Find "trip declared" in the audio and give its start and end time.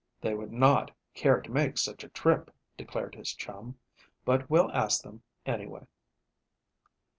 2.09-3.13